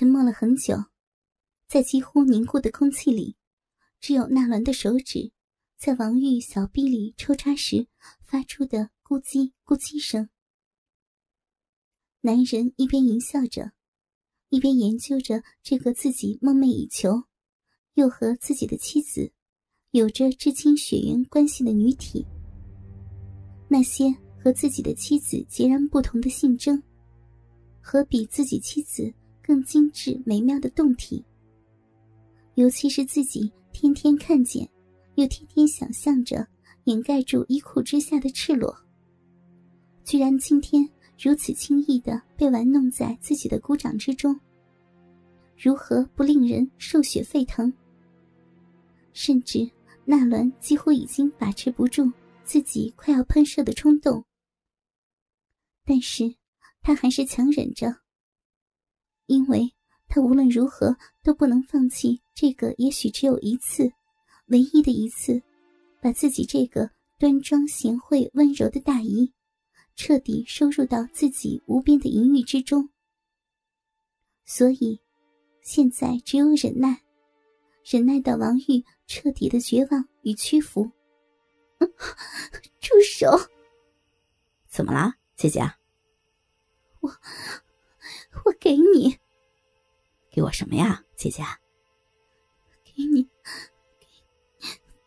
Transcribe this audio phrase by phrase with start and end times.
[0.00, 0.86] 沉默了很久，
[1.68, 3.36] 在几乎凝固的空气里，
[4.00, 5.30] 只有纳兰的手指
[5.76, 7.86] 在王玉小臂里抽插时
[8.22, 10.30] 发出的咕叽咕叽声。
[12.22, 13.72] 男人一边淫笑着，
[14.48, 17.24] 一边研究着这个自己梦寐以求，
[17.92, 19.30] 又和自己的妻子
[19.90, 22.26] 有着至亲血缘关系的女体。
[23.68, 24.10] 那些
[24.42, 26.82] 和自己的妻子截然不同的性征，
[27.82, 29.12] 和比自己妻子
[29.50, 31.24] 更精致美妙的胴体，
[32.54, 34.70] 尤其是自己天天看见，
[35.16, 36.46] 又天天想象着
[36.84, 38.72] 掩盖住衣裤之下的赤裸，
[40.04, 40.88] 居然今天
[41.18, 44.38] 如此轻易的被玩弄在自己的鼓掌之中，
[45.56, 47.72] 如何不令人兽血沸腾？
[49.12, 49.68] 甚至
[50.04, 52.08] 纳伦几乎已经把持不住。
[52.44, 54.24] 自己快要喷射的冲动，
[55.84, 56.36] 但是
[56.82, 57.92] 他还是强忍着，
[59.30, 59.72] 因为
[60.08, 63.88] 他无论如何都不能放弃这个也许只有一次、
[64.46, 65.40] 唯一的一次，
[66.02, 69.32] 把自己这个端庄贤惠、温柔的大姨
[69.94, 72.88] 彻底收入到自己无边的淫欲之中。
[74.44, 75.00] 所以，
[75.62, 77.02] 现在只有忍耐，
[77.84, 80.90] 忍耐到王玉彻底的绝望与屈服。
[82.80, 83.48] 住手！
[84.66, 85.60] 怎么了，姐姐？
[86.98, 87.08] 我
[88.44, 89.16] 我给你，
[90.40, 91.44] 给我什么呀，姐姐？
[92.82, 93.28] 给你，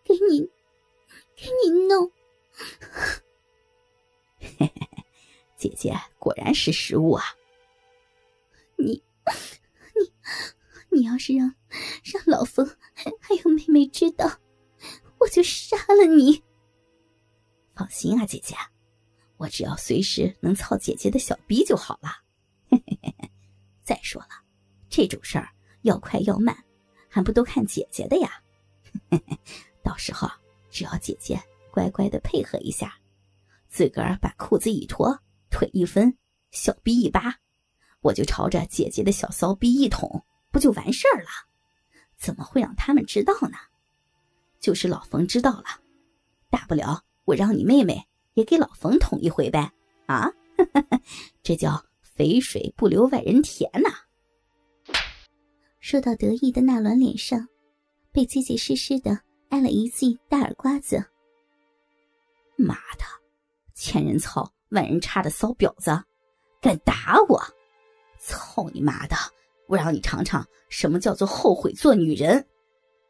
[0.03, 0.48] 给你，
[1.36, 2.12] 给你弄。
[4.38, 5.03] 嘿嘿嘿，
[5.58, 7.23] 姐姐果然是食物啊！
[8.78, 9.03] 你
[9.95, 11.56] 你你要是让
[12.03, 14.40] 让老冯还有妹妹知道，
[15.18, 16.44] 我就杀了你！
[17.75, 18.56] 放心啊，姐姐，
[19.38, 22.22] 我只要随时能操姐姐的小逼就好了。
[22.70, 23.31] 嘿嘿嘿嘿。
[23.84, 24.42] 再说了，
[24.95, 25.49] 这种事儿
[25.81, 26.55] 要快要慢，
[27.09, 28.30] 还不都看姐姐的呀？
[29.09, 29.35] 嘿嘿，
[29.81, 30.30] 到时候
[30.69, 31.41] 只要姐姐
[31.72, 32.94] 乖乖的配合一下，
[33.68, 35.19] 自个儿把裤子一脱，
[35.50, 36.16] 腿一分，
[36.51, 37.35] 小逼一扒，
[38.01, 41.29] 我就朝着姐姐的小骚逼一捅，不就完事儿了？
[42.16, 43.57] 怎么会让他们知道呢？
[44.59, 45.66] 就是老冯知道了，
[46.51, 47.03] 大不了。
[47.25, 49.72] 我让你妹妹也给老冯捅一回呗，
[50.06, 50.29] 啊，
[51.41, 53.89] 这叫肥水不流外人田呐！
[55.83, 57.45] 说到得意的纳兰脸上，
[58.13, 61.03] 被结结实实的挨了一记大耳刮子。
[62.55, 63.03] 妈的，
[63.75, 65.91] 千人操万人插的骚婊子，
[66.61, 67.38] 敢打我！
[68.17, 69.16] 操你妈的！
[69.67, 72.47] 我让你尝尝什么叫做后悔做女人！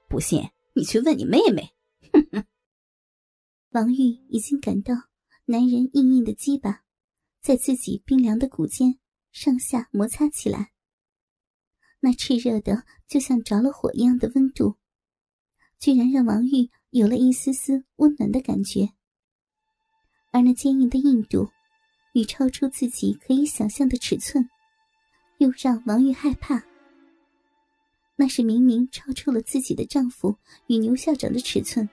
[0.10, 0.42] 不信
[0.74, 1.72] 你去问你妹妹。
[2.12, 2.44] 哼哼。
[3.70, 3.98] 王玉
[4.30, 4.96] 已经感到
[5.46, 6.82] 男人硬硬的鸡巴
[7.40, 8.98] 在自己冰凉的骨间
[9.32, 10.73] 上下摩擦起来，
[12.06, 14.76] 那炽热的就像着了火一样的温度，
[15.80, 18.90] 居然让王玉有了一丝丝温暖的感觉。
[20.34, 21.50] 而那坚硬的硬度
[22.14, 24.50] 与超出自己可以想象的尺寸，
[25.38, 26.62] 又让王玉害怕。
[28.18, 30.38] 那是明明超出了自己的丈夫
[30.68, 31.88] 与牛校长的尺寸。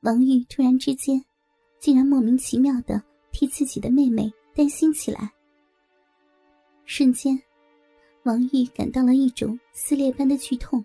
[0.00, 1.24] 王玉突然之间，
[1.78, 5.30] 竟然莫名其妙的替自己的妹妹担心起来。
[6.86, 7.40] 瞬间，
[8.24, 10.84] 王玉感到了一种撕裂般的剧痛。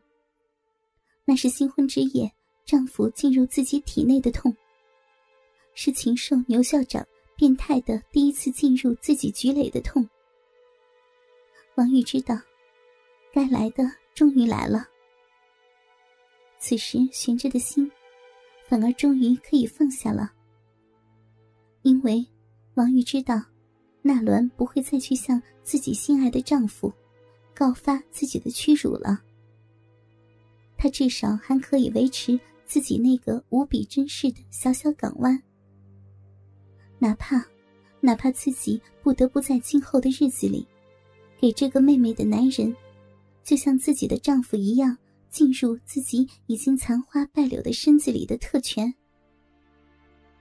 [1.25, 2.31] 那是新婚之夜
[2.66, 4.56] 丈夫进入自己体内的痛，
[5.74, 7.06] 是禽兽牛校长
[7.36, 10.08] 变态的第一次进入自己局垒的痛。
[11.75, 12.40] 王玉知道，
[13.34, 13.84] 该来的
[14.14, 14.88] 终于来了。
[16.59, 17.90] 此时悬着的心。
[18.69, 20.30] 反而终于可以放下了，
[21.84, 22.28] 因为
[22.74, 23.42] 王玉知道，
[24.02, 26.92] 纳伦不会再去向自己心爱的丈夫
[27.57, 29.19] 告发自己的屈辱了。
[30.78, 35.41] 他至少还可以维持自己那个无比珍视的小小港湾，
[37.00, 37.44] 哪怕
[38.00, 40.68] 哪怕自己不得不在今后的日子里，
[41.40, 42.75] 给这个妹妹的男人，
[43.44, 44.98] 就像自己的丈夫一样。
[45.30, 48.92] 进入自己已经残花败柳的身子里的特权，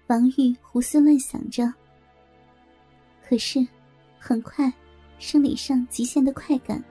[0.06, 1.70] 王玉胡思乱想着。
[3.28, 3.66] 可是，
[4.18, 4.72] 很快，
[5.18, 6.82] 生理上极限的快感，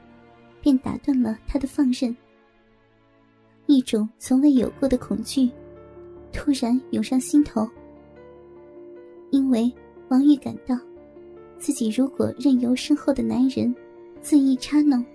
[0.66, 2.16] 便打断了他的放任。
[3.68, 5.48] 一种从未有过的恐惧，
[6.34, 7.70] 突然涌上心头。
[9.30, 9.72] 因为
[10.10, 10.76] 王玉感到，
[11.60, 13.76] 自己如果任由身后的男人
[14.24, 15.06] 恣意插弄，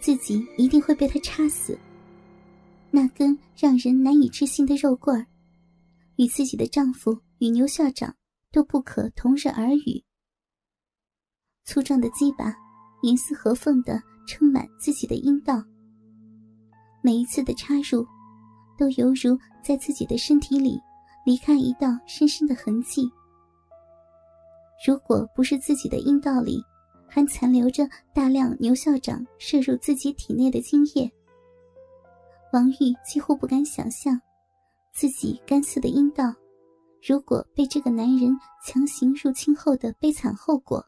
[0.00, 1.78] 自己一定会被他插死。
[2.90, 5.26] 那根让人难以置信的肉棍儿，
[6.16, 8.16] 与自己的丈夫与牛校长
[8.50, 10.02] 都不可同日而语。
[11.64, 12.56] 粗壮的鸡巴
[13.06, 15.62] 严丝合缝的撑满自己的阴道。
[17.00, 18.04] 每一次的插入，
[18.76, 20.80] 都犹如在自己的身体里
[21.24, 23.08] 离开一道深深的痕迹。
[24.84, 26.60] 如果不是自己的阴道里
[27.06, 31.08] 还残留着大量牛校长射入自己体内的精液，
[32.52, 34.20] 王玉几乎不敢想象
[34.92, 36.34] 自己干涩的阴道。
[37.06, 40.84] 如果被这个男人强行入侵后的悲惨后果，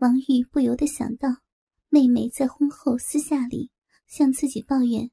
[0.00, 1.28] 王玉不由得想到，
[1.88, 3.70] 妹妹在婚后私下里
[4.06, 5.10] 向自己抱怨，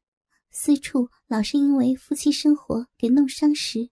[0.52, 3.90] 私处老是因为夫妻生活给弄伤时，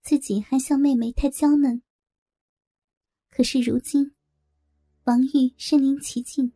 [0.00, 1.82] 自己还笑妹妹太娇嫩。
[3.28, 4.12] 可是如今，
[5.04, 6.52] 王玉身临其境，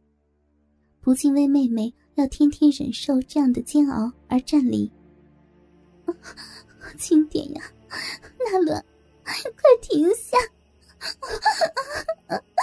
[1.00, 4.92] 不禁为妹妹要天天忍受这样的煎熬而战栗。
[6.96, 7.72] 轻点呀！
[8.52, 8.84] 纳伦，
[9.24, 10.36] 快停下！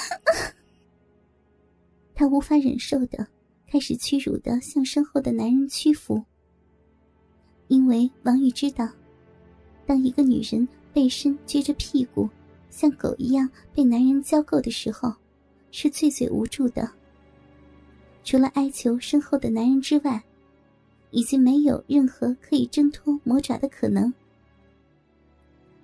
[2.15, 3.27] 他无法忍受的，
[3.67, 6.23] 开始屈辱的向身后的男人屈服。
[7.67, 8.87] 因为王玉知道，
[9.85, 12.29] 当一个女人背身撅着屁股，
[12.69, 15.13] 像狗一样被男人交够的时候，
[15.71, 16.89] 是最最无助的。
[18.23, 20.23] 除了哀求身后的男人之外，
[21.11, 24.13] 已经没有任何可以挣脱魔爪的可能。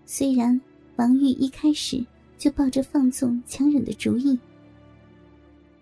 [0.06, 0.60] 虽然
[0.96, 2.06] 王玉一开始
[2.38, 4.40] 就抱着放纵强忍的主意，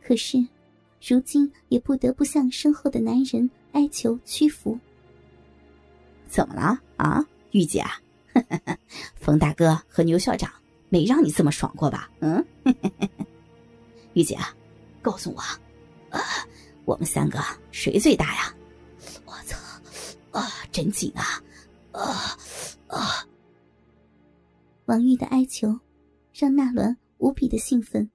[0.08, 0.38] 可是
[1.06, 4.80] 如今也不得不向身后的男人哀求屈服。
[6.30, 7.84] 怎么了啊，玉姐？
[9.20, 10.50] 冯大哥和牛校长
[10.88, 12.10] 没让你这么爽过吧？
[12.22, 12.46] 嗯，
[14.16, 14.38] 玉姐，
[15.02, 15.42] 告诉我，
[16.10, 16.22] 啊，
[16.86, 18.56] 我们三个谁最大呀？
[19.26, 19.58] 我操，
[20.32, 21.44] 啊，真紧啊，
[21.92, 22.38] 啊
[22.88, 23.28] 啊！
[24.86, 25.78] 王玉的哀求，
[26.34, 28.10] 让纳伦无比的兴奋。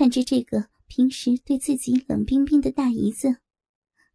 [0.00, 3.36] 看着这个平时对自己冷冰冰的大姨子，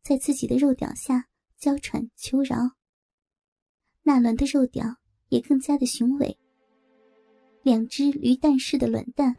[0.02, 1.28] 在自己的肉屌下
[1.60, 2.72] 娇喘求饶，
[4.02, 4.84] 纳伦的肉屌
[5.30, 6.36] 也更加的雄伟。
[7.62, 9.36] 两只驴蛋似的卵蛋，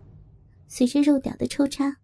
[0.69, 1.96] 随着肉屌的抽插，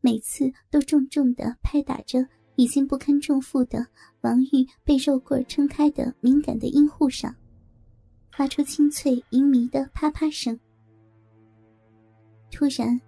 [0.00, 2.18] 每次都重重的拍打着
[2.56, 3.86] 已经不堪重负的
[4.22, 7.32] 王玉被肉棍撑开的敏感的阴户上。
[8.32, 10.58] 发出清脆淫迷的啪啪声。
[12.50, 13.00] 突然，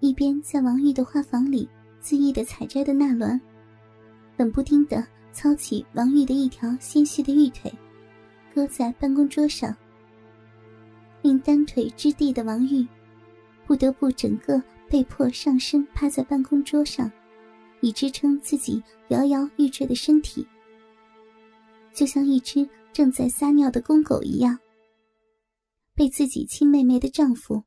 [0.00, 1.68] 一边在王玉的花房里
[2.02, 3.40] 恣意的采摘的纳伦，
[4.36, 7.72] 冷不丁的操起王玉的一条纤细的玉腿，
[8.54, 9.74] 搁在办公桌上，
[11.22, 12.86] 令单腿支地的王玉
[13.66, 17.10] 不得不整个被迫上身趴在办公桌上，
[17.80, 20.46] 以支撑自己摇摇欲坠的身体，
[21.92, 22.68] 就像一只。
[22.92, 24.58] 正在撒尿的公狗一样，
[25.94, 27.62] 被自己亲妹妹的丈夫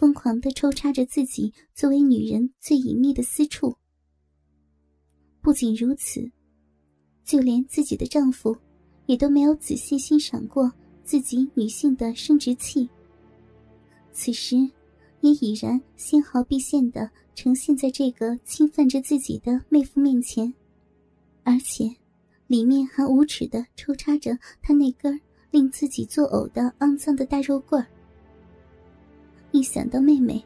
[0.00, 3.76] 疯狂的抽插着自己作为女人最隐秘的私处。
[5.42, 6.32] 不仅如此，
[7.22, 8.56] 就连自己的丈夫
[9.04, 10.72] 也都没有仔细欣赏过
[11.04, 12.88] 自己女性的生殖器。
[14.10, 14.56] 此时，
[15.20, 20.54] 也已然纤毫毕现的呈现在这个侵犯着自己的妹夫面前，
[21.42, 21.94] 而且。
[22.46, 25.20] 里面还无耻的抽插着他那根
[25.52, 27.86] 令自己作呕的肮脏的大肉棍儿。
[29.52, 30.44] 一想到妹妹，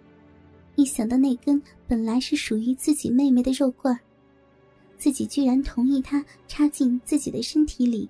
[0.77, 3.97] 一想到那根本来是属于自己妹妹的肉棍，
[4.97, 8.09] 自己居然同意她插进自己的身体里，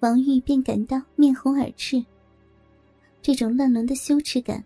[0.00, 2.04] 王玉便感到面红耳赤。
[3.20, 4.64] 这种乱伦的羞耻感，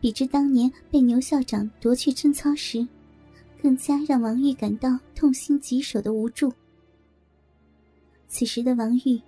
[0.00, 2.86] 比之当年被牛校长夺去贞操时，
[3.62, 6.52] 更加让王玉感到痛心疾首的无助。
[8.28, 9.20] 此时的王玉，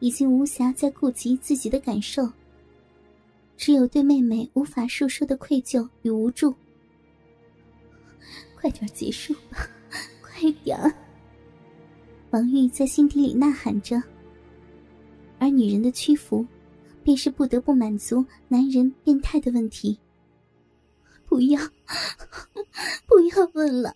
[0.00, 2.28] 已经无暇再顾及自己的感受，
[3.58, 6.54] 只有对妹妹无法诉说的愧疚与无助。
[8.54, 9.68] 快点结束吧，
[10.22, 10.78] 快点！
[12.30, 14.00] 王玉在心底里呐喊着。
[15.40, 16.46] 而女人的屈服，
[17.02, 19.98] 便是不得不满足男人变态的问题。
[21.26, 21.60] 不要，
[23.06, 23.94] 不要问了。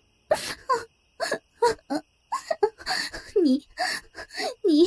[3.41, 3.65] 你，
[4.65, 4.83] 你，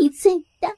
[0.00, 0.74] 你最大。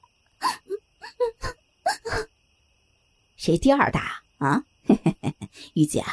[3.49, 4.63] 谁第二大啊？
[5.73, 6.05] 玉姐，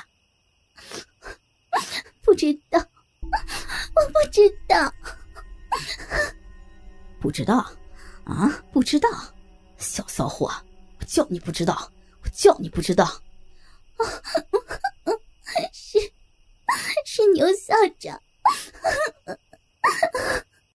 [2.25, 2.79] 不知道，
[3.95, 4.91] 我不知道，
[7.21, 7.59] 不知道
[8.25, 8.65] 啊？
[8.73, 9.11] 不知道，
[9.77, 10.51] 小骚货！
[10.99, 13.05] 我叫你不知道，我叫你不知道。
[15.75, 15.99] 是，
[17.05, 18.19] 是牛校长。